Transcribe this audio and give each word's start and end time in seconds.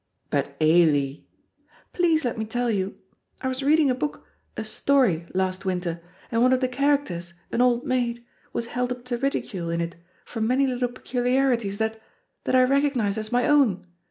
"But, 0.31 0.55
Ailie" 0.59 1.27
"Please 1.93 2.25
let 2.25 2.35
me 2.35 2.43
tell 2.43 2.71
you. 2.71 2.97
I 3.43 3.47
was 3.47 3.61
reading 3.61 3.91
a 3.91 3.93
book, 3.93 4.25
a 4.57 4.63
story, 4.63 5.27
last 5.35 5.63
winter, 5.63 6.01
and 6.31 6.41
one 6.41 6.53
of 6.53 6.59
the 6.59 6.67
characters, 6.67 7.35
an 7.51 7.61
old 7.61 7.85
maid, 7.85 8.25
was 8.51 8.65
held 8.73 8.91
up 8.91 9.05
to 9.05 9.17
ridicule 9.19 9.69
in 9.69 9.79
it 9.79 9.93
for 10.25 10.41
many 10.41 10.65
little 10.65 10.89
peculiarities 10.89 11.77
that 11.77 12.01
that 12.45 12.55
I 12.55 12.63
recognized 12.63 13.19
as 13.19 13.31
my 13.31 13.47
own. 13.47 13.85